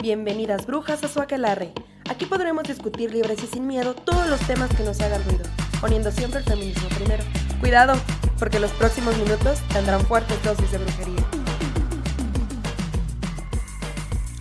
[0.00, 1.72] Bienvenidas brujas a su aquelarre.
[2.08, 5.42] Aquí podremos discutir libres y sin miedo todos los temas que nos hagan ruido,
[5.80, 7.24] poniendo siempre el feminismo primero.
[7.58, 7.94] Cuidado,
[8.38, 11.24] porque los próximos minutos tendrán fuertes dosis de brujería.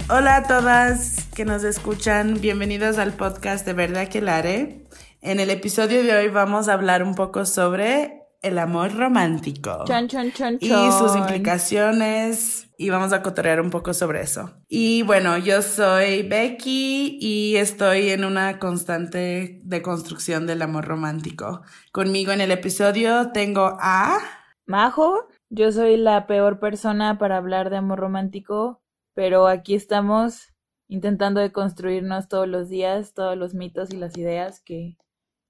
[0.09, 4.83] Hola a todas que nos escuchan, bienvenidos al podcast de Verdad Aquelarre.
[5.23, 10.07] En el episodio de hoy vamos a hablar un poco sobre el amor romántico Chon,
[10.07, 14.51] chon, chon, y sus implicaciones y vamos a cotorrear un poco sobre eso.
[14.67, 21.63] Y bueno, yo soy Becky y estoy en una constante deconstrucción del amor romántico.
[21.91, 24.19] Conmigo en el episodio tengo a...
[24.67, 28.81] Majo, yo soy la peor persona para hablar de amor romántico,
[29.15, 30.53] pero aquí estamos
[30.87, 34.97] intentando de construirnos todos los días todos los mitos y las ideas que,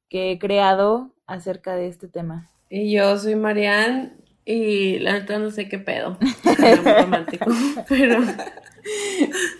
[0.10, 2.50] que he creado acerca de este tema.
[2.70, 4.14] Y yo soy Marianne
[4.46, 6.18] y la neta no sé qué pedo.
[6.44, 7.46] con el amor romántico.
[7.90, 8.20] Pero,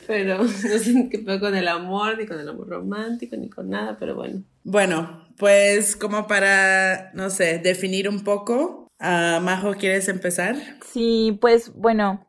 [0.08, 3.70] pero no sé qué pedo con el amor, ni con el amor romántico, ni con
[3.70, 4.44] nada, pero bueno.
[4.64, 8.88] Bueno, pues como para, no sé, definir un poco.
[9.00, 10.56] ah, Majo, ¿quieres empezar?
[10.86, 12.26] Sí, pues bueno,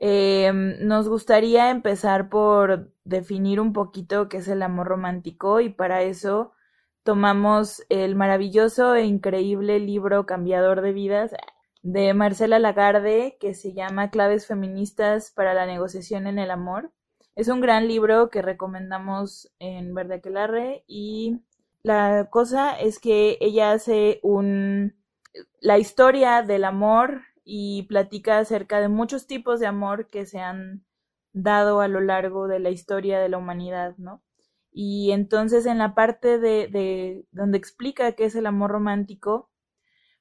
[0.00, 6.02] em, nos gustaría empezar por definir un poquito qué es el amor romántico y para
[6.02, 6.52] eso
[7.10, 11.32] tomamos el maravilloso e increíble libro Cambiador de Vidas
[11.82, 16.92] de Marcela Lagarde que se llama Claves Feministas para la Negociación en el Amor.
[17.34, 21.40] Es un gran libro que recomendamos en Verde Aquelarre y
[21.82, 24.94] la cosa es que ella hace un
[25.58, 30.84] la historia del amor y platica acerca de muchos tipos de amor que se han
[31.32, 34.22] dado a lo largo de la historia de la humanidad, ¿no?
[34.72, 39.50] Y entonces en la parte de, de donde explica qué es el amor romántico,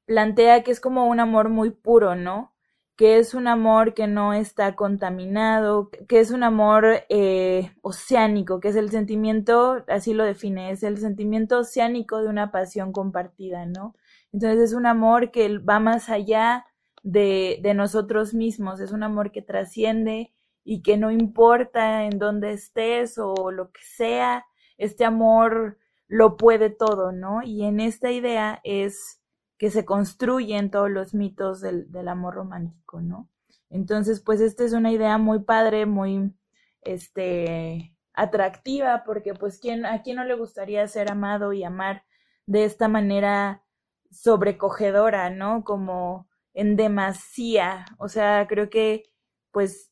[0.05, 2.55] plantea que es como un amor muy puro, ¿no?
[2.95, 8.69] Que es un amor que no está contaminado, que es un amor eh, oceánico, que
[8.69, 13.95] es el sentimiento, así lo define, es el sentimiento oceánico de una pasión compartida, ¿no?
[14.33, 16.65] Entonces es un amor que va más allá
[17.03, 20.33] de, de nosotros mismos, es un amor que trasciende
[20.63, 24.45] y que no importa en dónde estés o lo que sea,
[24.77, 25.77] este amor
[26.07, 27.41] lo puede todo, ¿no?
[27.43, 29.21] Y en esta idea es
[29.57, 33.29] que se construyen todos los mitos del, del amor romántico, ¿no?
[33.69, 36.33] Entonces, pues esta es una idea muy padre, muy,
[36.81, 42.03] este, atractiva, porque pues ¿quién, a quién no le gustaría ser amado y amar
[42.45, 43.63] de esta manera
[44.11, 45.63] sobrecogedora, ¿no?
[45.63, 49.03] Como en demasía, o sea, creo que
[49.51, 49.91] pues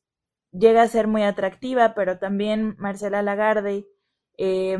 [0.57, 3.87] llega a ser muy atractiva, pero también Marcela Lagarde
[4.37, 4.77] eh,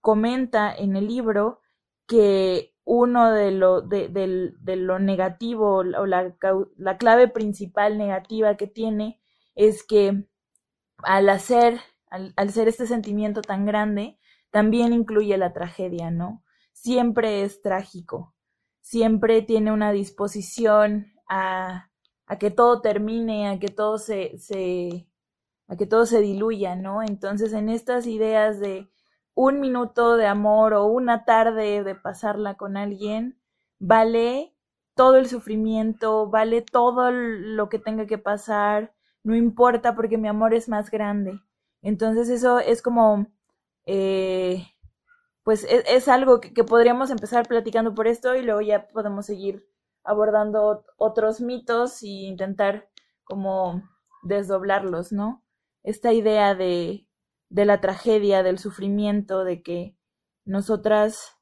[0.00, 1.60] comenta en el libro
[2.06, 6.34] que uno de lo, de lo negativo o la,
[6.76, 9.20] la, clave principal negativa que tiene
[9.54, 10.26] es que
[10.98, 14.18] al hacer, al, al ser este sentimiento tan grande,
[14.50, 16.44] también incluye la tragedia, ¿no?
[16.72, 18.34] Siempre es trágico,
[18.80, 21.90] siempre tiene una disposición a,
[22.26, 25.06] a que todo termine, a que todo se, se,
[25.68, 27.02] a que todo se diluya, ¿no?
[27.02, 28.88] Entonces, en estas ideas de
[29.34, 33.38] un minuto de amor o una tarde de pasarla con alguien,
[33.78, 34.54] vale
[34.94, 40.54] todo el sufrimiento, vale todo lo que tenga que pasar, no importa porque mi amor
[40.54, 41.40] es más grande.
[41.82, 43.26] Entonces, eso es como,
[43.86, 44.66] eh,
[45.42, 49.26] pues es, es algo que, que podríamos empezar platicando por esto y luego ya podemos
[49.26, 49.66] seguir
[50.04, 52.88] abordando otros mitos e intentar
[53.24, 53.82] como
[54.22, 55.42] desdoblarlos, ¿no?
[55.82, 57.06] Esta idea de,
[57.48, 59.96] de la tragedia, del sufrimiento, de que
[60.44, 61.36] nosotras,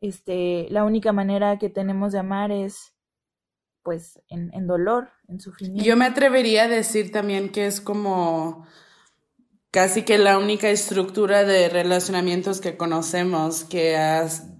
[0.00, 2.94] este, la única manera que tenemos de amar es,
[3.82, 5.84] pues, en, dolor, en sufrimiento.
[5.84, 8.66] Yo me atrevería a decir también que es como
[9.70, 14.51] casi que la única estructura de relacionamientos que conocemos que has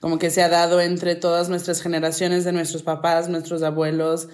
[0.00, 4.28] como que se ha dado entre todas nuestras generaciones de nuestros papás, nuestros abuelos,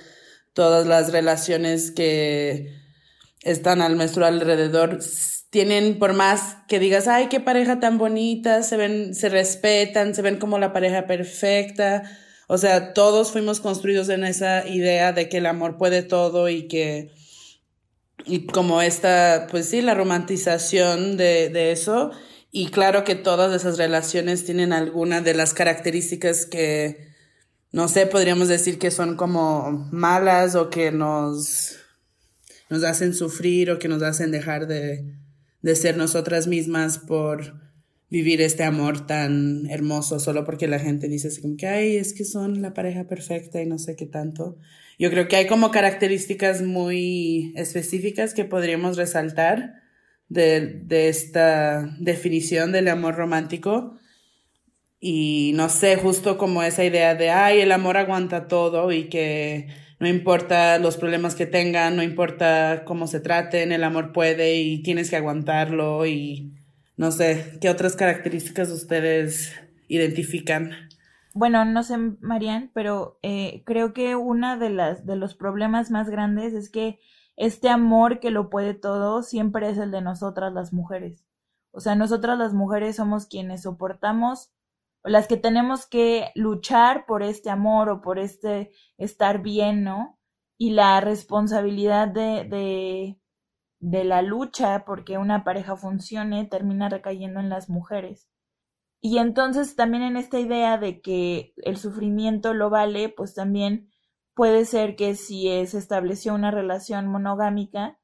[0.52, 2.72] todas las relaciones que
[3.42, 5.00] están a nuestro alrededor
[5.50, 10.20] tienen por más que digas, ay, qué pareja tan bonita, se ven, se respetan, se
[10.20, 12.02] ven como la pareja perfecta.
[12.48, 16.66] O sea, todos fuimos construidos en esa idea de que el amor puede todo y
[16.66, 17.12] que,
[18.26, 22.10] y como esta, pues sí, la romantización de, de eso.
[22.56, 27.08] Y claro que todas esas relaciones tienen alguna de las características que,
[27.72, 31.76] no sé, podríamos decir que son como malas o que nos,
[32.70, 35.16] nos hacen sufrir o que nos hacen dejar de,
[35.62, 37.60] de ser nosotras mismas por
[38.08, 42.12] vivir este amor tan hermoso solo porque la gente dice así como que, ay, es
[42.12, 44.58] que son la pareja perfecta y no sé qué tanto.
[44.96, 49.82] Yo creo que hay como características muy específicas que podríamos resaltar
[50.34, 53.96] de, de esta definición del amor romántico.
[55.00, 59.68] Y no sé, justo como esa idea de, ay, el amor aguanta todo y que
[60.00, 64.82] no importa los problemas que tengan, no importa cómo se traten, el amor puede y
[64.82, 66.52] tienes que aguantarlo y
[66.96, 69.52] no sé, ¿qué otras características ustedes
[69.88, 70.72] identifican?
[71.34, 76.08] Bueno, no sé, Marian, pero eh, creo que una de las de los problemas más
[76.08, 76.98] grandes es que
[77.36, 81.24] este amor que lo puede todo siempre es el de nosotras las mujeres.
[81.72, 84.52] O sea, nosotras las mujeres somos quienes soportamos
[85.02, 90.18] o las que tenemos que luchar por este amor o por este estar bien, ¿no?
[90.56, 93.20] Y la responsabilidad de, de,
[93.80, 98.28] de la lucha porque una pareja funcione termina recayendo en las mujeres.
[99.02, 103.90] Y entonces también en esta idea de que el sufrimiento lo vale, pues también
[104.34, 107.98] puede ser que si se estableció una relación monogámica,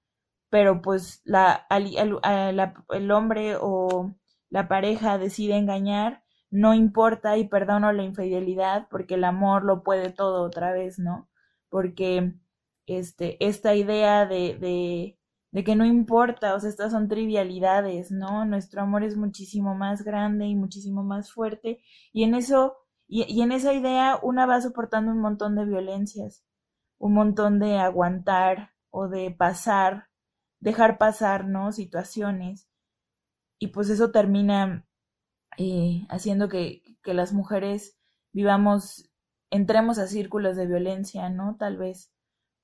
[0.50, 4.14] pero pues la, el hombre o
[4.48, 10.10] la pareja decide engañar, no importa y perdono la infidelidad porque el amor lo puede
[10.10, 11.28] todo otra vez, ¿no?
[11.68, 12.34] Porque
[12.86, 15.16] este, esta idea de, de
[15.52, 18.44] de que no importa, o sea, estas son trivialidades, ¿no?
[18.44, 21.82] Nuestro amor es muchísimo más grande y muchísimo más fuerte,
[22.12, 22.76] y en eso,
[23.10, 26.44] y, y, en esa idea una va soportando un montón de violencias,
[26.98, 30.08] un montón de aguantar o de pasar,
[30.60, 31.72] dejar pasar, ¿no?
[31.72, 32.70] Situaciones,
[33.60, 34.86] y pues eso termina
[35.58, 37.98] eh, haciendo que, que las mujeres
[38.32, 39.10] vivamos,
[39.50, 41.56] entremos a círculos de violencia, ¿no?
[41.58, 42.10] Tal vez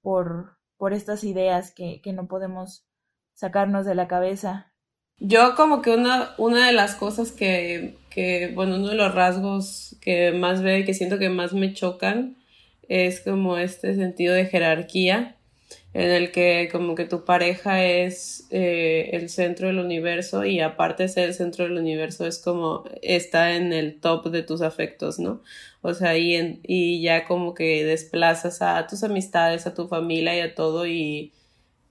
[0.01, 2.89] por, por estas ideas que, que no podemos
[3.35, 4.73] sacarnos de la cabeza.
[5.19, 9.97] Yo como que una, una de las cosas que, que, bueno, uno de los rasgos
[10.01, 12.37] que más veo y que siento que más me chocan
[12.89, 15.37] es como este sentido de jerarquía
[15.97, 21.05] en el que como que tu pareja es eh, el centro del universo y aparte
[21.05, 25.19] de ser el centro del universo es como está en el top de tus afectos,
[25.19, 25.41] ¿no?
[25.81, 30.37] O sea, y, en, y ya como que desplazas a tus amistades, a tu familia
[30.37, 31.33] y a todo y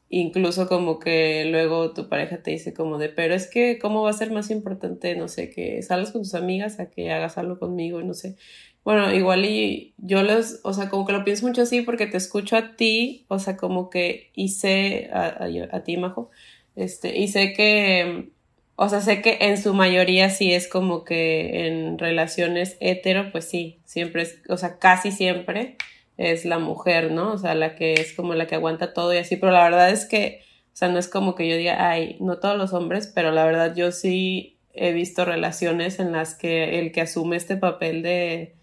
[0.09, 4.11] incluso como que luego tu pareja te dice como de, pero es que cómo va
[4.11, 7.59] a ser más importante, no sé, que salgas con tus amigas a que hagas algo
[7.59, 8.35] conmigo, no sé.
[8.83, 12.17] Bueno, igual y yo los, o sea, como que lo pienso mucho así porque te
[12.17, 16.29] escucho a ti, o sea, como que, y sé, a, a, ti, Majo,
[16.75, 18.29] este, y sé que,
[18.75, 23.45] o sea, sé que en su mayoría sí es como que en relaciones hetero, pues
[23.45, 25.77] sí, siempre es, o sea, casi siempre
[26.17, 27.33] es la mujer, ¿no?
[27.33, 29.89] O sea, la que es como la que aguanta todo y así, pero la verdad
[29.89, 30.41] es que,
[30.73, 33.45] o sea, no es como que yo diga, ay, no todos los hombres, pero la
[33.45, 38.55] verdad yo sí he visto relaciones en las que el que asume este papel de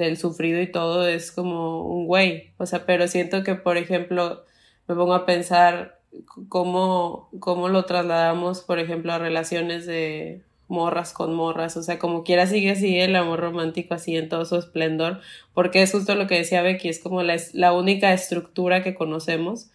[0.00, 2.52] del sufrido y todo es como un güey.
[2.58, 4.44] O sea, pero siento que, por ejemplo,
[4.88, 6.00] me pongo a pensar
[6.48, 12.24] cómo, cómo lo trasladamos, por ejemplo, a relaciones de morras con morras, o sea, como
[12.24, 15.20] quiera sigue así el amor romántico así en todo su esplendor,
[15.52, 19.70] porque es justo lo que decía Becky, es como la, la única estructura que conocemos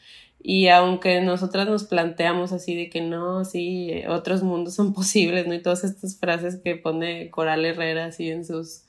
[0.47, 5.55] y aunque nosotras nos planteamos así de que no, sí, otros mundos son posibles, ¿no?
[5.55, 8.83] Y todas estas frases que pone Coral Herrera así en sus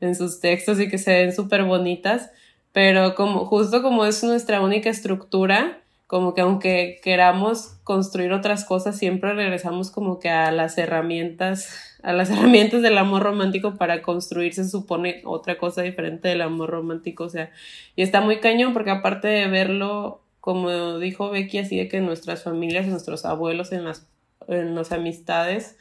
[0.00, 2.30] en sus textos y que se ven súper bonitas,
[2.72, 8.96] pero como justo como es nuestra única estructura, como que aunque queramos construir otras cosas,
[8.96, 14.54] siempre regresamos como que a las herramientas, a las herramientas del amor romántico para construir,
[14.54, 17.52] se supone, otra cosa diferente del amor romántico, o sea,
[17.94, 22.42] y está muy cañón porque aparte de verlo, como dijo Becky, así de que nuestras
[22.42, 24.06] familias, nuestros abuelos, en las,
[24.48, 25.76] en las amistades,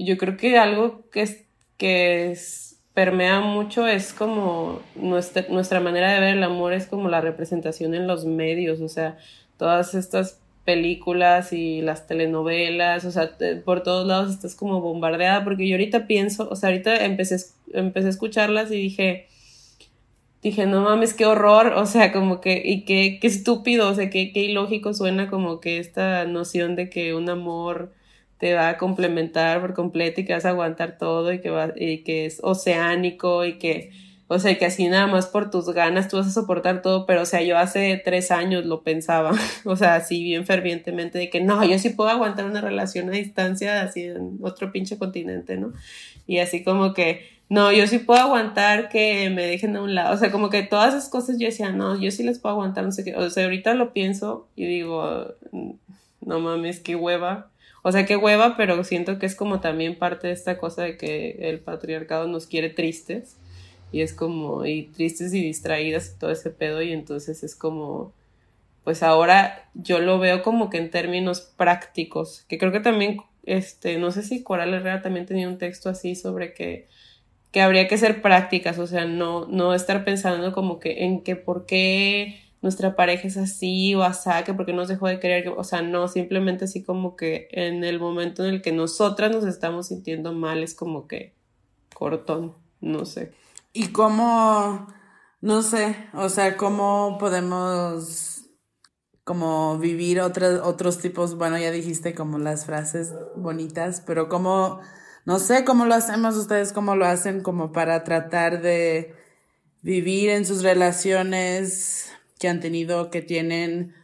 [0.00, 1.44] yo creo que algo que es,
[1.76, 7.08] que es permea mucho es como nuestra, nuestra manera de ver el amor es como
[7.08, 9.16] la representación en los medios, o sea,
[9.60, 15.68] todas estas películas y las telenovelas, o sea, por todos lados estás como bombardeada, porque
[15.68, 17.36] yo ahorita pienso, o sea, ahorita empecé,
[17.74, 19.26] empecé a escucharlas y dije,
[20.40, 24.08] dije, no mames, qué horror, o sea, como que, y qué, qué estúpido, o sea,
[24.08, 27.92] qué, qué ilógico suena como que esta noción de que un amor
[28.38, 31.74] te va a complementar por completo y que vas a aguantar todo y que, va,
[31.76, 33.90] y que es oceánico y que,
[34.32, 37.22] o sea, que así nada más por tus ganas tú vas a soportar todo, pero
[37.22, 39.32] o sea, yo hace tres años lo pensaba,
[39.64, 43.12] o sea, así bien fervientemente de que no, yo sí puedo aguantar una relación a
[43.12, 45.72] distancia así en otro pinche continente, ¿no?
[46.28, 50.14] Y así como que, no, yo sí puedo aguantar que me dejen a un lado,
[50.14, 52.84] o sea, como que todas esas cosas yo decía, no, yo sí les puedo aguantar,
[52.84, 55.34] no sé qué, o sea, ahorita lo pienso y digo,
[56.20, 57.50] no mames, qué hueva,
[57.82, 60.96] o sea, qué hueva, pero siento que es como también parte de esta cosa de
[60.96, 63.36] que el patriarcado nos quiere tristes.
[63.92, 66.82] Y es como, y tristes y distraídas y todo ese pedo.
[66.82, 68.12] Y entonces es como,
[68.84, 73.98] pues ahora yo lo veo como que en términos prácticos, que creo que también, este,
[73.98, 76.88] no sé si Coral Herrera también tenía un texto así sobre que,
[77.52, 81.36] que habría que ser prácticas, o sea, no, no estar pensando como que en que
[81.36, 85.64] por qué nuestra pareja es así o asá, que porque nos dejó de querer, o
[85.64, 89.88] sea, no, simplemente así como que en el momento en el que nosotras nos estamos
[89.88, 91.32] sintiendo mal es como que
[91.94, 93.32] cortón, no sé.
[93.72, 94.88] Y cómo,
[95.40, 98.30] no sé, o sea, cómo podemos
[99.24, 104.80] como vivir otros, otros tipos, bueno, ya dijiste como las frases bonitas, pero cómo,
[105.24, 109.14] no sé, cómo lo hacemos ustedes, cómo lo hacen como para tratar de
[109.82, 112.10] vivir en sus relaciones
[112.40, 113.94] que han tenido, que tienen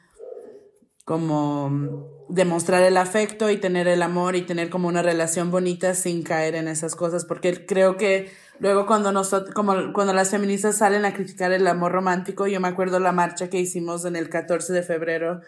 [1.06, 6.24] como demostrar el afecto y tener el amor y tener como una relación bonita sin
[6.24, 11.04] caer en esas cosas, porque creo que luego cuando nosotros, como cuando las feministas salen
[11.04, 14.72] a criticar el amor romántico, yo me acuerdo la marcha que hicimos en el 14
[14.72, 15.42] de febrero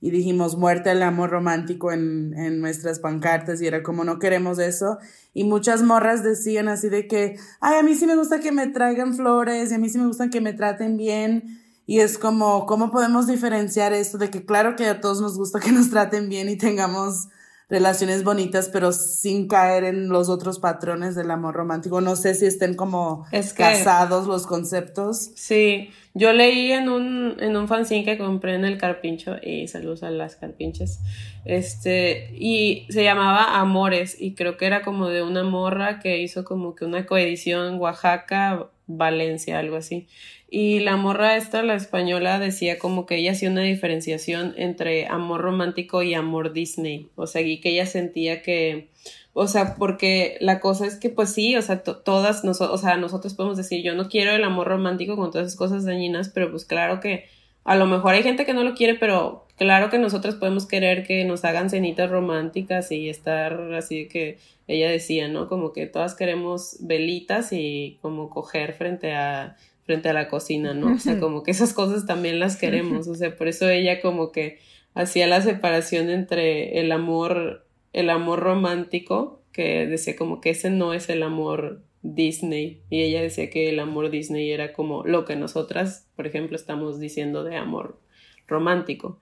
[0.00, 4.60] y dijimos muerte al amor romántico en, en nuestras pancartas y era como no queremos
[4.60, 4.98] eso
[5.34, 8.68] y muchas morras decían así de que, ay, a mí sí me gusta que me
[8.68, 11.59] traigan flores y a mí sí me gusta que me traten bien
[11.90, 15.58] y es como, ¿cómo podemos diferenciar esto de que claro que a todos nos gusta
[15.58, 17.26] que nos traten bien y tengamos
[17.68, 22.00] relaciones bonitas, pero sin caer en los otros patrones del amor romántico?
[22.00, 25.32] No sé si estén como casados los conceptos.
[25.34, 30.04] Sí, yo leí en un, en un fanzine que compré en el Carpincho, y saludos
[30.04, 31.00] a las Carpinches,
[31.44, 36.44] este, y se llamaba Amores, y creo que era como de una morra que hizo
[36.44, 40.08] como que una coedición Oaxaca, Valencia, algo así.
[40.50, 45.42] Y la morra esta, la española, decía como que ella hacía una diferenciación entre amor
[45.42, 47.08] romántico y amor Disney.
[47.14, 48.88] O sea, y que ella sentía que,
[49.32, 53.34] o sea, porque la cosa es que pues sí, o sea, todas, o sea, nosotros
[53.34, 56.64] podemos decir, yo no quiero el amor romántico con todas esas cosas dañinas, pero pues
[56.64, 57.26] claro que
[57.64, 61.06] a lo mejor hay gente que no lo quiere, pero claro que nosotros podemos querer
[61.06, 65.48] que nos hagan cenitas románticas y estar así que ella decía, ¿no?
[65.48, 70.94] Como que todas queremos velitas y como coger frente a frente a la cocina, ¿no?
[70.94, 74.32] O sea, como que esas cosas también las queremos, o sea, por eso ella como
[74.32, 74.58] que
[74.94, 80.94] hacía la separación entre el amor, el amor romántico, que decía como que ese no
[80.94, 85.36] es el amor Disney, y ella decía que el amor Disney era como lo que
[85.36, 87.98] nosotras, por ejemplo, estamos diciendo de amor
[88.46, 89.20] romántico,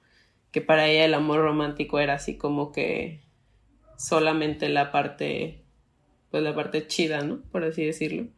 [0.50, 3.23] que para ella el amor romántico era así como que
[3.97, 5.64] solamente la parte,
[6.31, 7.40] pues la parte chida, ¿no?
[7.50, 8.28] Por así decirlo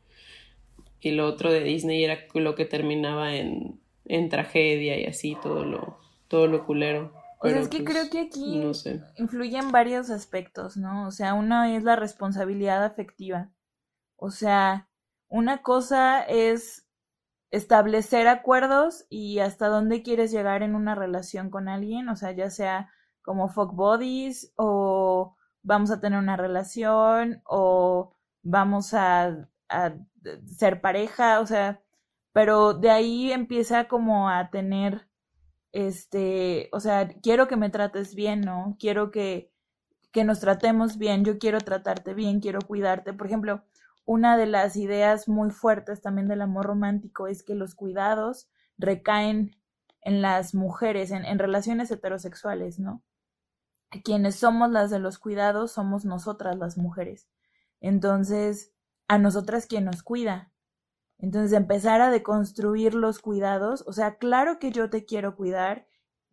[1.00, 5.64] y lo otro de Disney era lo que terminaba en, en tragedia y así, todo
[5.64, 5.99] lo,
[6.29, 7.12] todo lo culero.
[7.38, 8.62] O sea, es que creo pues, que aquí
[9.17, 11.07] influyen varios aspectos, ¿no?
[11.07, 13.50] O sea, uno es la responsabilidad afectiva.
[14.17, 14.90] O sea,
[15.29, 16.87] una cosa es
[17.50, 22.50] establecer acuerdos y hasta dónde quieres llegar en una relación con alguien, o sea, ya
[22.50, 22.90] sea
[23.23, 29.95] como fuck bodies o vamos a tener una relación o vamos a, a
[30.47, 31.83] ser pareja, o sea,
[32.33, 35.09] pero de ahí empieza como a tener,
[35.73, 38.76] este, o sea, quiero que me trates bien, ¿no?
[38.78, 39.52] Quiero que,
[40.12, 43.12] que nos tratemos bien, yo quiero tratarte bien, quiero cuidarte.
[43.12, 43.64] Por ejemplo,
[44.11, 49.57] una de las ideas muy fuertes también del amor romántico es que los cuidados recaen
[50.00, 53.05] en las mujeres, en, en relaciones heterosexuales, ¿no?
[54.02, 57.29] Quienes somos las de los cuidados somos nosotras las mujeres.
[57.81, 58.73] Entonces,
[59.07, 60.50] a nosotras quien nos cuida.
[61.19, 65.87] Entonces empezar a deconstruir los cuidados, o sea, claro que yo te quiero cuidar,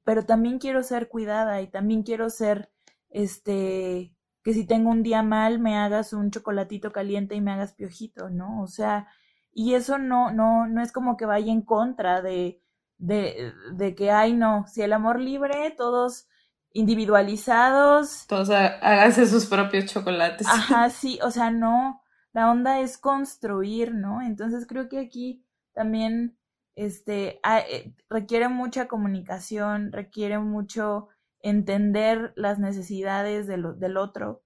[0.03, 2.71] pero también quiero ser cuidada y también quiero ser,
[3.11, 4.16] este,
[4.47, 8.29] que si tengo un día mal me hagas un chocolatito caliente y me hagas piojito,
[8.29, 8.61] ¿no?
[8.61, 9.09] O sea,
[9.51, 12.61] y eso no, no, no es como que vaya en contra de,
[12.97, 16.29] de, de que, ay, no, si el amor libre, todos
[16.71, 18.25] individualizados.
[18.27, 20.47] Todos háganse sus propios chocolates.
[20.49, 22.01] Ajá, sí, o sea, no,
[22.31, 24.21] la onda es construir, ¿no?
[24.21, 26.37] Entonces creo que aquí también
[26.73, 31.09] este, eh, requiere mucha comunicación, requiere mucho
[31.41, 34.43] entender las necesidades del otro,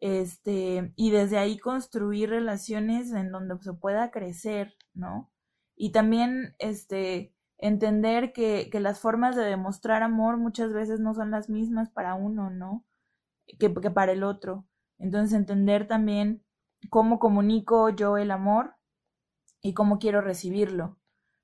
[0.00, 5.30] este, y desde ahí construir relaciones en donde se pueda crecer, ¿no?
[5.76, 11.30] Y también, este, entender que, que las formas de demostrar amor muchas veces no son
[11.30, 12.84] las mismas para uno, ¿no?
[13.60, 14.66] Que, que para el otro.
[14.98, 16.44] Entonces, entender también
[16.90, 18.74] cómo comunico yo el amor
[19.60, 20.98] y cómo quiero recibirlo.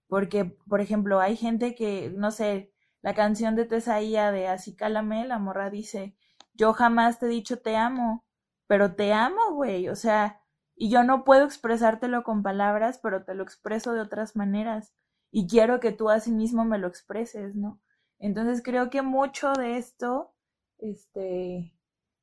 [0.09, 5.26] Porque, por ejemplo, hay gente que, no sé, la canción de Tesaía de Así Cálame,
[5.26, 6.16] la morra dice,
[6.54, 8.24] yo jamás te he dicho te amo,
[8.66, 10.42] pero te amo, güey, o sea,
[10.74, 14.94] y yo no puedo expresártelo con palabras, pero te lo expreso de otras maneras,
[15.30, 17.80] y quiero que tú a sí mismo me lo expreses, ¿no?
[18.18, 20.34] Entonces creo que mucho de esto,
[20.78, 21.74] este,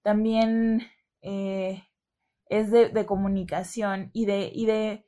[0.01, 0.82] también
[1.22, 1.84] eh,
[2.48, 5.05] es de, de, comunicación y de, y de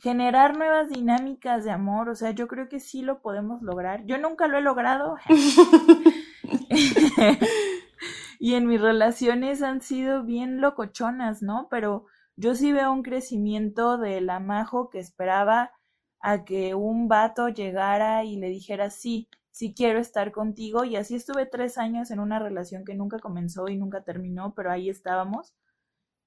[0.00, 2.08] generar nuevas dinámicas de amor.
[2.08, 4.04] O sea, yo creo que sí lo podemos lograr.
[4.06, 5.16] Yo nunca lo he logrado.
[8.38, 11.68] y en mis relaciones han sido bien locochonas, ¿no?
[11.70, 15.72] Pero yo sí veo un crecimiento de la Majo que esperaba
[16.20, 20.84] a que un vato llegara y le dijera sí, sí quiero estar contigo.
[20.84, 24.70] Y así estuve tres años en una relación que nunca comenzó y nunca terminó, pero
[24.70, 25.54] ahí estábamos.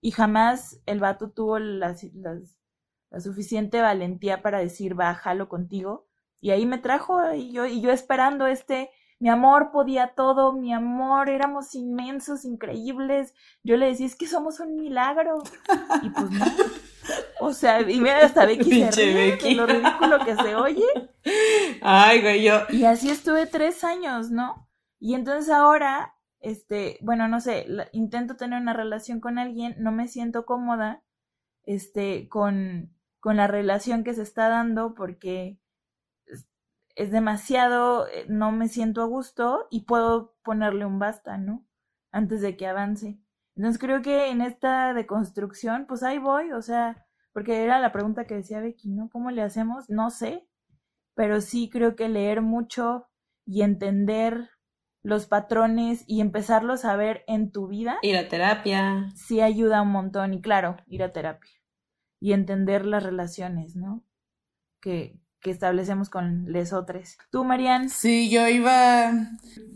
[0.01, 1.59] Y jamás el vato tuvo
[3.09, 6.07] la suficiente valentía para decir, bájalo contigo.
[6.41, 10.73] Y ahí me trajo y yo, y yo esperando este mi amor podía todo, mi
[10.73, 13.33] amor, éramos inmensos, increíbles.
[13.63, 15.43] Yo le decía, es que somos un milagro.
[16.01, 16.45] Y pues no.
[17.41, 20.85] O sea, y mira, hasta Becky se ríe lo ridículo que se oye.
[21.81, 22.61] Ay, güey, yo.
[22.69, 24.69] Y así estuve tres años, ¿no?
[24.99, 30.07] Y entonces ahora, este, bueno, no sé, intento tener una relación con alguien, no me
[30.07, 31.01] siento cómoda,
[31.63, 35.59] este, con, con la relación que se está dando porque
[36.95, 41.65] es demasiado, eh, no me siento a gusto y puedo ponerle un basta, ¿no?
[42.11, 43.19] Antes de que avance.
[43.55, 48.25] Entonces creo que en esta deconstrucción, pues ahí voy, o sea, porque era la pregunta
[48.25, 49.09] que decía Becky, ¿no?
[49.09, 49.89] ¿Cómo le hacemos?
[49.89, 50.47] No sé,
[51.13, 53.07] pero sí creo que leer mucho
[53.45, 54.49] y entender
[55.01, 57.97] los patrones y empezarlos a ver en tu vida.
[58.01, 59.09] Ir a terapia.
[59.15, 61.58] Sí ayuda un montón y claro, ir a terapia
[62.19, 64.03] y entender las relaciones, ¿no?
[64.81, 67.17] Que, que establecemos con lesotres.
[67.31, 67.89] ¿Tú, Marian?
[67.89, 69.11] Sí, yo iba,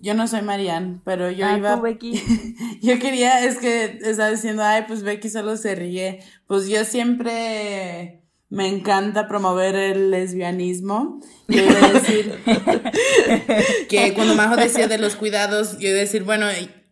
[0.02, 1.76] yo no soy Marian, pero yo ah, iba...
[1.76, 2.22] ¿tú, Becky?
[2.82, 6.20] yo quería, es que estaba diciendo, ay, pues Becky solo se ríe.
[6.48, 11.22] Pues yo siempre me encanta promover el lesbianismo.
[11.48, 12.40] Yo iba a decir
[13.90, 16.46] que cuando Majo decía de los cuidados, yo iba a decir, bueno,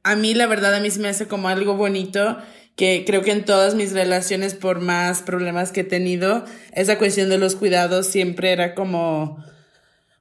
[0.03, 2.37] a mí la verdad a mí se me hace como algo bonito
[2.81, 7.29] que creo que en todas mis relaciones, por más problemas que he tenido, esa cuestión
[7.29, 9.37] de los cuidados siempre era como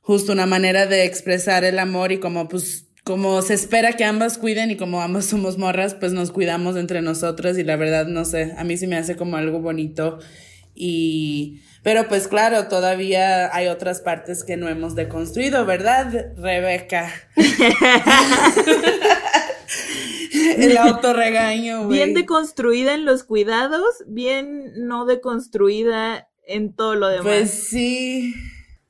[0.03, 4.37] justo una manera de expresar el amor y como pues como se espera que ambas
[4.37, 8.27] cuiden y como ambas somos morras, pues nos cuidamos entre nosotras y la verdad no
[8.27, 10.19] sé, a mí sí me hace como algo bonito
[10.75, 17.11] y pero pues claro, todavía hay otras partes que no hemos deconstruido, ¿verdad, Rebeca?
[20.59, 21.99] el autorregaño, güey.
[21.99, 27.25] Bien deconstruida en los cuidados, bien no deconstruida en todo lo demás.
[27.25, 28.35] Pues sí.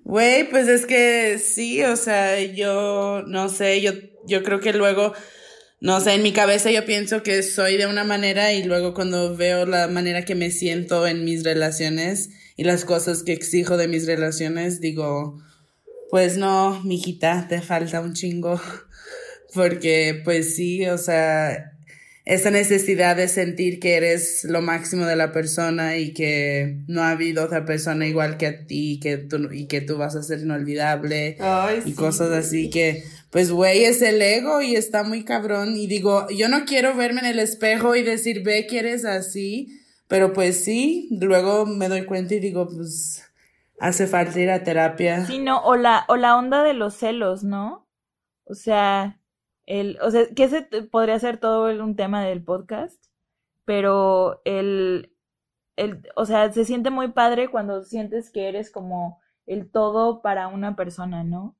[0.03, 3.92] Güey, pues es que sí, o sea, yo no sé, yo,
[4.27, 5.12] yo creo que luego,
[5.81, 9.37] no sé, en mi cabeza yo pienso que soy de una manera y luego cuando
[9.37, 13.88] veo la manera que me siento en mis relaciones y las cosas que exijo de
[13.88, 15.38] mis relaciones, digo,
[16.11, 18.61] pues no, mijita, te falta un chingo
[19.55, 21.73] porque pues sí, o sea,
[22.25, 27.11] esa necesidad de sentir que eres lo máximo de la persona y que no ha
[27.11, 30.23] habido otra persona igual que a ti y que tú, y que tú vas a
[30.23, 31.39] ser inolvidable
[31.85, 36.29] y cosas así que, pues güey, es el ego y está muy cabrón y digo,
[36.31, 40.63] yo no quiero verme en el espejo y decir, ve que eres así, pero pues
[40.63, 43.25] sí, luego me doy cuenta y digo, pues
[43.81, 45.27] hace falta ir a terapia.
[45.27, 47.89] Sí, no, o la, o la onda de los celos, ¿no?
[48.45, 49.20] O sea,
[49.71, 53.05] el, o sea, que ese podría ser todo un tema del podcast,
[53.65, 55.15] pero el,
[55.77, 60.49] el, o sea, se siente muy padre cuando sientes que eres como el todo para
[60.49, 61.57] una persona, ¿no?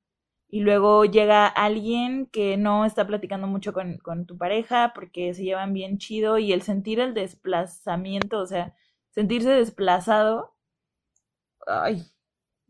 [0.49, 5.43] Y luego llega alguien que no está platicando mucho con, con tu pareja porque se
[5.43, 8.75] llevan bien chido y el sentir el desplazamiento, o sea,
[9.11, 10.53] sentirse desplazado,
[11.67, 12.03] ay,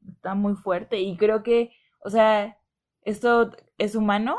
[0.08, 2.60] está muy fuerte y creo que, o sea,
[3.04, 4.38] esto es humano,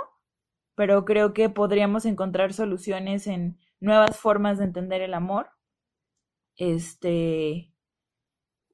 [0.74, 5.50] pero creo que podríamos encontrar soluciones en nuevas formas de entender el amor.
[6.56, 7.72] Este,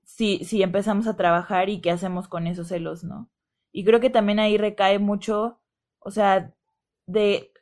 [0.04, 3.30] si, si empezamos a trabajar y qué hacemos con esos celos, ¿no?
[3.72, 5.60] Y creo que también ahí recae mucho,
[5.98, 6.54] o sea,
[7.06, 7.52] de,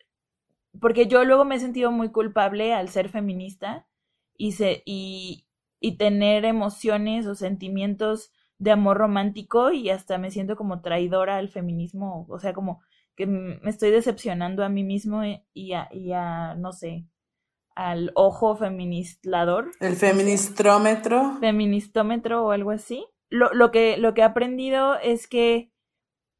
[0.80, 3.86] porque yo luego me he sentido muy culpable al ser feminista
[4.36, 5.46] y, se, y,
[5.80, 11.48] y tener emociones o sentimientos de amor romántico y hasta me siento como traidora al
[11.48, 12.80] feminismo, o sea, como
[13.16, 17.06] que me estoy decepcionando a mí mismo e, y a, y a no sé,
[17.74, 19.70] al ojo feministlador.
[19.80, 21.38] El feministrómetro.
[21.40, 23.06] Feministómetro o algo así.
[23.28, 25.72] Lo, lo, que, lo que he aprendido es que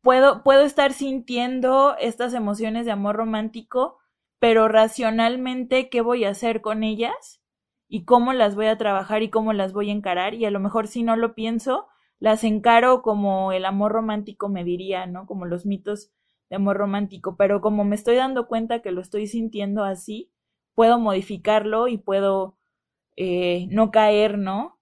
[0.03, 3.99] puedo, puedo estar sintiendo estas emociones de amor romántico,
[4.39, 7.43] pero racionalmente, ¿qué voy a hacer con ellas?
[7.89, 10.35] Y cómo las voy a trabajar y cómo las voy a encarar.
[10.35, 11.87] Y a lo mejor si no lo pienso,
[12.19, 15.27] las encaro como el amor romántico me diría, ¿no?
[15.27, 16.13] Como los mitos
[16.51, 20.31] de amor romántico, pero como me estoy dando cuenta que lo estoy sintiendo así,
[20.75, 22.57] puedo modificarlo y puedo
[23.17, 24.79] eh, no caer, ¿no?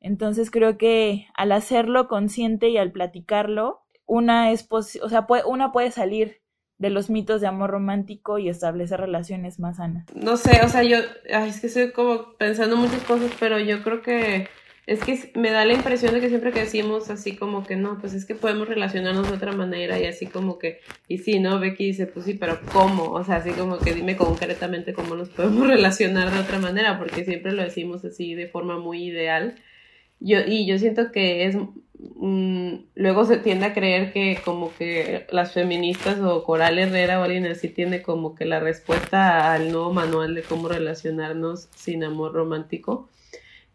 [0.00, 5.90] Entonces creo que al hacerlo consciente y al platicarlo, una es o sea, una puede
[5.90, 6.42] salir
[6.78, 10.06] de los mitos de amor romántico y establecer relaciones más sanas.
[10.14, 14.02] No sé, o sea, yo, es que estoy como pensando muchas cosas, pero yo creo
[14.02, 14.48] que
[14.86, 17.98] es que me da la impresión de que siempre que decimos así como que no,
[17.98, 21.58] pues es que podemos relacionarnos de otra manera y así como que, y sí, ¿no?
[21.58, 23.04] Becky dice, pues sí, pero ¿cómo?
[23.04, 27.24] O sea, así como que dime concretamente cómo nos podemos relacionar de otra manera, porque
[27.24, 29.54] siempre lo decimos así de forma muy ideal.
[30.20, 31.56] Yo, y yo siento que es,
[32.16, 37.24] mm, luego se tiende a creer que como que las feministas o Coral Herrera o
[37.24, 42.34] alguien así tiene como que la respuesta al nuevo manual de cómo relacionarnos sin amor
[42.34, 43.08] romántico.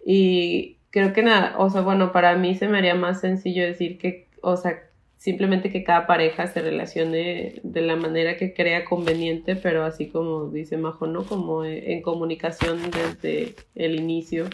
[0.05, 3.97] Y creo que nada, o sea, bueno, para mí se me haría más sencillo decir
[3.97, 4.83] que, o sea,
[5.17, 10.49] simplemente que cada pareja se relacione de la manera que crea conveniente, pero así como
[10.49, 11.25] dice Majo, ¿no?
[11.25, 14.45] Como en comunicación desde el inicio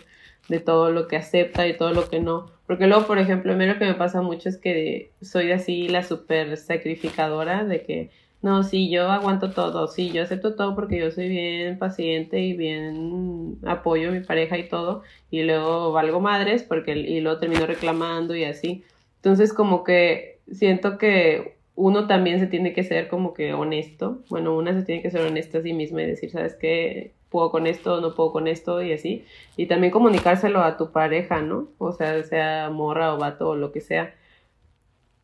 [0.49, 2.51] de todo lo que acepta y todo lo que no.
[2.67, 5.87] Porque luego, por ejemplo, a mí lo que me pasa mucho es que soy así
[5.87, 8.09] la súper sacrificadora de que
[8.45, 12.53] no, sí, yo aguanto todo, sí, yo acepto todo porque yo soy bien paciente y
[12.55, 17.65] bien apoyo a mi pareja y todo, y luego valgo madres porque y luego termino
[17.65, 18.83] reclamando y así.
[19.15, 24.55] Entonces como que siento que uno también se tiene que ser como que honesto, bueno,
[24.55, 27.13] una se tiene que ser honesta a sí misma y decir, ¿sabes qué?
[27.29, 29.25] Puedo con esto, no puedo con esto y así.
[29.57, 31.69] Y también comunicárselo a tu pareja, ¿no?
[31.79, 34.13] O sea, sea morra o vato o lo que sea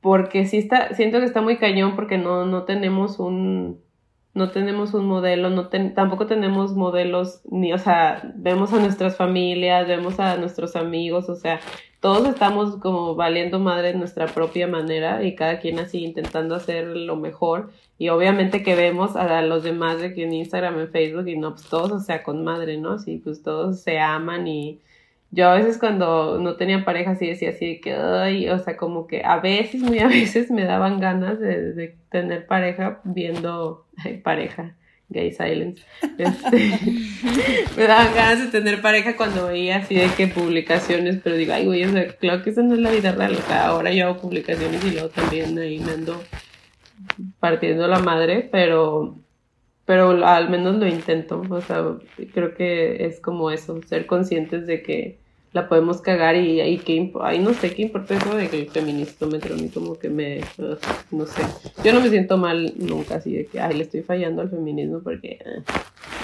[0.01, 3.79] porque sí está, siento que está muy cañón porque no, no tenemos un,
[4.33, 9.87] no tenemos un modelo, no tampoco tenemos modelos, ni, o sea, vemos a nuestras familias,
[9.87, 11.59] vemos a nuestros amigos, o sea,
[11.99, 16.87] todos estamos como valiendo madre de nuestra propia manera y cada quien así intentando hacer
[16.87, 21.27] lo mejor y obviamente que vemos a los demás de que en Instagram, en Facebook
[21.27, 22.97] y no, pues todos, o sea, con madre, ¿no?
[22.97, 24.79] Sí, pues todos se aman y
[25.31, 28.75] yo a veces cuando no tenía pareja sí decía así de que, ay, o sea,
[28.75, 33.87] como que a veces, muy a veces me daban ganas de, tener pareja viendo
[34.23, 34.75] pareja,
[35.07, 35.83] gay silence.
[36.17, 36.57] Este,
[37.77, 41.65] me daban ganas de tener pareja cuando veía así de que publicaciones, pero digo, ay,
[41.65, 44.07] güey, o sea, claro que esa no es la vida real, o sea, ahora yo
[44.07, 46.21] hago publicaciones y luego también ahí me ando
[47.39, 49.15] partiendo la madre, pero
[49.85, 51.83] pero al menos lo intento, o sea,
[52.33, 55.20] creo que es como eso, ser conscientes de que
[55.53, 58.69] la podemos cagar y, ahí que ahí no sé qué importa eso de que el
[58.69, 60.41] feministómetro ni como que me
[61.11, 61.41] no sé
[61.83, 65.01] yo no me siento mal nunca así de que ay le estoy fallando al feminismo
[65.03, 65.63] porque eh.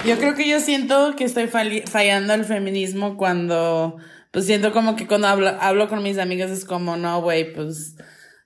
[0.06, 3.96] yo creo que yo siento que estoy fallando al feminismo cuando
[4.30, 7.96] pues siento como que cuando hablo, hablo con mis amigas es como no güey pues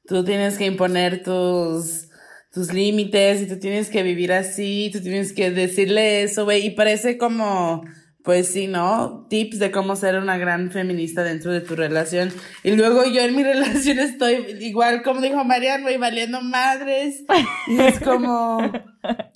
[0.07, 2.09] tú tienes que imponer tus
[2.53, 6.71] tus límites y tú tienes que vivir así, tú tienes que decirle eso, güey, y
[6.71, 7.83] parece como
[8.23, 9.27] pues sí, ¿no?
[9.29, 12.33] Tips de cómo ser una gran feminista dentro de tu relación.
[12.63, 17.25] Y luego yo en mi relación estoy igual, como dijo Marian, voy valiendo madres.
[17.67, 18.59] Y es como...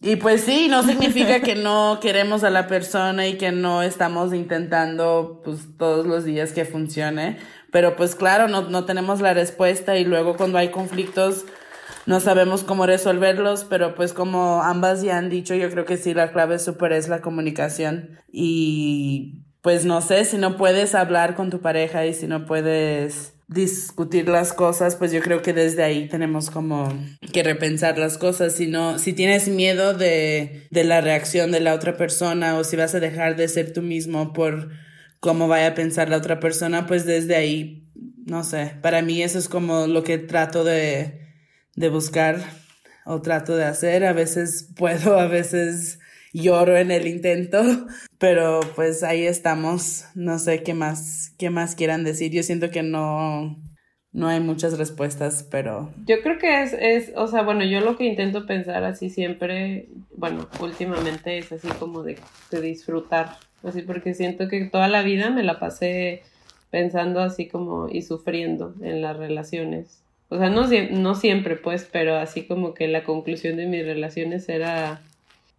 [0.00, 4.32] Y pues sí, no significa que no queremos a la persona y que no estamos
[4.32, 7.38] intentando, pues, todos los días que funcione.
[7.72, 11.44] Pero pues claro, no, no tenemos la respuesta y luego cuando hay conflictos
[12.06, 16.14] no sabemos cómo resolverlos, pero pues como ambas ya han dicho, yo creo que sí,
[16.14, 21.50] la clave súper es la comunicación y pues no sé, si no puedes hablar con
[21.50, 26.08] tu pareja y si no puedes discutir las cosas, pues yo creo que desde ahí
[26.08, 26.92] tenemos como
[27.32, 28.54] que repensar las cosas.
[28.54, 32.76] Si no, si tienes miedo de, de la reacción de la otra persona o si
[32.76, 34.70] vas a dejar de ser tú mismo por
[35.20, 37.88] cómo vaya a pensar la otra persona, pues desde ahí,
[38.24, 41.25] no sé, para mí eso es como lo que trato de,
[41.76, 42.40] de buscar
[43.04, 44.04] o trato de hacer.
[44.04, 46.00] A veces puedo, a veces
[46.32, 47.62] lloro en el intento,
[48.18, 50.06] pero pues ahí estamos.
[50.14, 52.32] No sé qué más, qué más quieran decir.
[52.32, 53.56] Yo siento que no,
[54.12, 55.92] no hay muchas respuestas, pero...
[56.06, 59.88] Yo creo que es, es, o sea, bueno, yo lo que intento pensar así siempre,
[60.16, 62.18] bueno, últimamente es así como de,
[62.50, 66.22] de disfrutar, así porque siento que toda la vida me la pasé
[66.70, 72.16] pensando así como y sufriendo en las relaciones o sea, no, no siempre, pues, pero
[72.16, 75.02] así como que la conclusión de mis relaciones era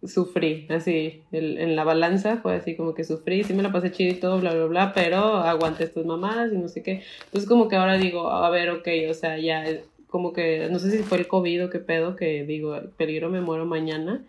[0.06, 4.12] sufrí, así, en la balanza fue así como que sufrí, sí me la pasé chido
[4.12, 7.02] y todo, bla, bla, bla, pero aguanté estas mamadas y no sé qué.
[7.24, 9.64] Entonces como que ahora digo, a ver, ok, o sea, ya,
[10.06, 13.40] como que, no sé si fue el COVID o qué pedo, que digo, peligro me
[13.40, 14.24] muero mañana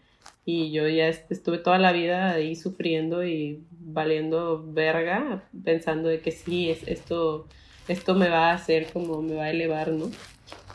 [0.45, 6.32] y yo ya estuve toda la vida ahí sufriendo y valiendo verga, pensando de que
[6.32, 7.47] sí, es, esto
[7.89, 10.10] esto me va a hacer como, me va a elevar, ¿no?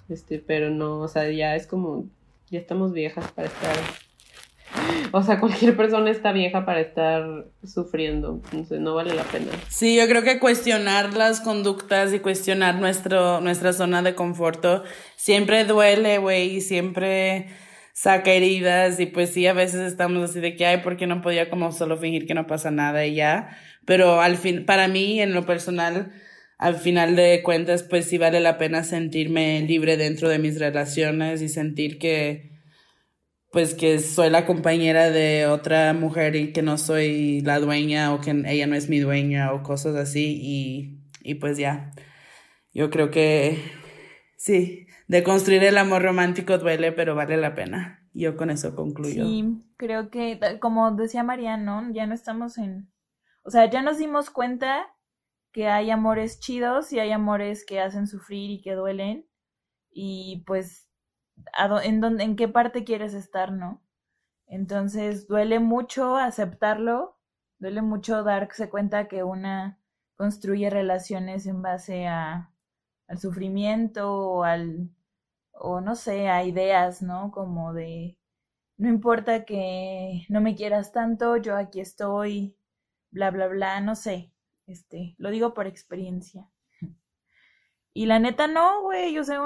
[0.09, 2.07] Este, pero no, o sea, ya es como,
[2.51, 3.77] ya estamos viejas para estar
[5.13, 9.53] o sea, cualquier persona está vieja para estar sufriendo, entonces no vale la pena.
[9.69, 14.83] Sí, yo creo que cuestionar las conductas y cuestionar nuestro, nuestra zona de conforto
[15.17, 17.47] siempre duele, güey, y siempre
[17.93, 21.23] saca heridas y pues sí, a veces estamos así de que, ay, ¿por qué no
[21.23, 23.57] podía como solo fingir que no pasa nada y ya?
[23.85, 26.13] Pero al fin, para mí, en lo personal,
[26.59, 31.43] al final de cuentas, pues sí vale la pena sentirme libre dentro de mis relaciones
[31.43, 32.53] y sentir que,
[33.51, 38.21] pues que soy la compañera de otra mujer y que no soy la dueña o
[38.21, 41.93] que ella no es mi dueña o cosas así y, y pues ya,
[42.73, 43.59] yo creo que
[44.37, 48.01] sí, de construir el amor romántico duele, pero vale la pena.
[48.13, 49.25] Yo con eso concluyo.
[49.25, 49.45] Sí,
[49.77, 52.89] creo que como decía Mariano, ya no estamos en,
[53.43, 54.87] o sea, ya nos dimos cuenta
[55.55, 59.25] que hay amores chidos y hay amores que hacen sufrir y que duelen
[59.93, 60.91] y pues
[61.85, 63.81] en, dónde, en qué parte quieres estar, ¿no?
[64.49, 67.19] Entonces duele mucho aceptarlo,
[67.61, 69.81] duele mucho darse cuenta que una
[70.17, 72.53] construye relaciones en base a,
[73.07, 74.91] al sufrimiento o al,
[75.53, 77.31] o no sé, a ideas, ¿no?
[77.31, 78.19] Como de,
[78.77, 82.57] no importa que no me quieras tanto, yo aquí estoy,
[83.13, 84.34] bla, bla, bla, no sé,
[84.67, 86.51] este, lo digo por experiencia.
[87.93, 89.37] Y la neta no, güey, yo sé,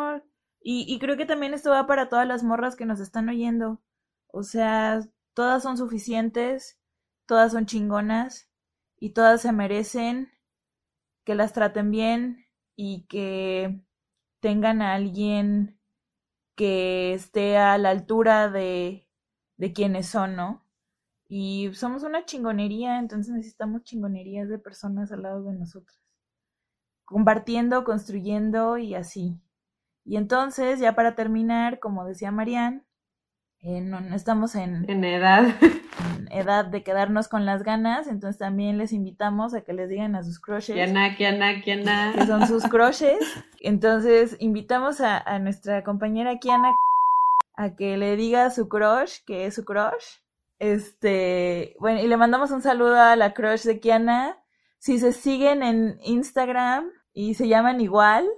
[0.60, 3.82] y, y creo que también esto va para todas las morras que nos están oyendo.
[4.28, 5.00] O sea,
[5.34, 6.80] todas son suficientes,
[7.26, 8.50] todas son chingonas
[8.98, 10.32] y todas se merecen
[11.24, 13.80] que las traten bien y que
[14.40, 15.78] tengan a alguien
[16.56, 19.08] que esté a la altura de,
[19.56, 20.67] de quienes son, ¿no?
[21.28, 26.00] Y somos una chingonería, entonces necesitamos chingonerías de personas al lado de nosotras.
[27.04, 29.38] Compartiendo, construyendo y así.
[30.04, 32.82] Y entonces, ya para terminar, como decía Marianne,
[33.60, 35.44] eh, no, estamos en, en edad.
[36.16, 40.14] En edad de quedarnos con las ganas, entonces también les invitamos a que les digan
[40.14, 40.74] a sus crushes.
[40.74, 42.12] Kiana, Kiana, Kiana.
[42.14, 43.18] Que son sus crushes.
[43.60, 46.74] Entonces, invitamos a, a nuestra compañera Kiana
[47.56, 50.20] a que le diga a su crush que es su crush.
[50.58, 54.38] Este, bueno, y le mandamos un saludo a la crush de Kiana.
[54.78, 58.28] Si se siguen en Instagram y se llaman igual,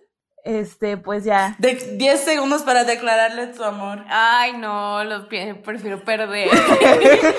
[0.45, 1.57] este, pues ya.
[1.59, 4.05] De 10 segundos para declararle tu amor.
[4.09, 6.49] Ay, no, lo prefiero perder.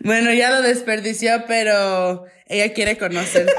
[0.00, 3.52] bueno, ya lo desperdició, pero ella quiere conocerte.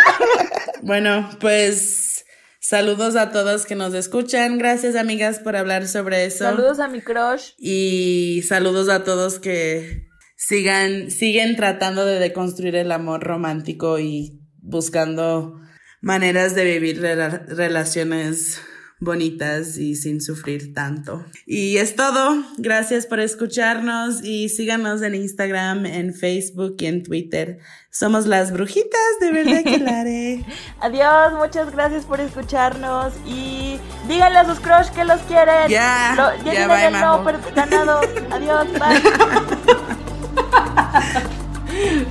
[0.82, 2.24] bueno, pues
[2.68, 4.58] saludos a todos que nos escuchan.
[4.58, 6.44] Gracias, amigas, por hablar sobre eso.
[6.44, 7.52] Saludos a mi crush.
[7.56, 15.58] Y saludos a todos que sigan, siguen tratando de deconstruir el amor romántico y buscando
[16.02, 18.60] maneras de vivir relaciones
[19.00, 21.24] bonitas y sin sufrir tanto.
[21.46, 22.42] Y es todo.
[22.56, 27.58] Gracias por escucharnos y síganos en Instagram, en Facebook y en Twitter.
[27.90, 30.44] Somos las brujitas de verdad que
[30.80, 35.68] Adiós, muchas gracias por escucharnos y díganle a sus crush que los quieren.
[35.68, 38.00] Ya, ya, ya bye, no, ganado.
[38.30, 39.02] Adiós, bye.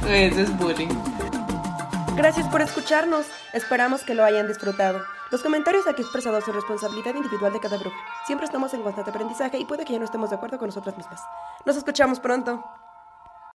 [0.09, 0.89] Eso es bullying.
[2.15, 3.25] Gracias por escucharnos.
[3.53, 5.16] Esperamos que lo hayan disfrutado.
[5.29, 7.97] Los comentarios aquí expresados son responsabilidad individual de cada bruja.
[8.25, 10.95] Siempre estamos en constante aprendizaje y puede que ya no estemos de acuerdo con nosotras
[10.95, 11.21] mismas.
[11.65, 12.63] Nos escuchamos pronto.